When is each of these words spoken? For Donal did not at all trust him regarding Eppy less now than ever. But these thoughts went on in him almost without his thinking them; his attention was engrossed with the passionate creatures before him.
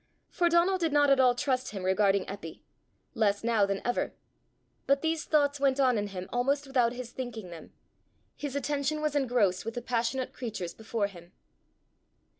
For 0.31 0.49
Donal 0.49 0.79
did 0.79 0.91
not 0.91 1.11
at 1.11 1.19
all 1.19 1.35
trust 1.35 1.69
him 1.69 1.83
regarding 1.83 2.25
Eppy 2.25 2.63
less 3.13 3.43
now 3.43 3.67
than 3.67 3.85
ever. 3.85 4.15
But 4.87 5.03
these 5.03 5.25
thoughts 5.25 5.59
went 5.59 5.79
on 5.79 5.95
in 5.95 6.07
him 6.07 6.27
almost 6.33 6.65
without 6.65 6.93
his 6.93 7.11
thinking 7.11 7.51
them; 7.51 7.71
his 8.35 8.55
attention 8.55 8.99
was 9.03 9.15
engrossed 9.15 9.63
with 9.63 9.75
the 9.75 9.81
passionate 9.83 10.33
creatures 10.33 10.73
before 10.73 11.05
him. 11.05 11.33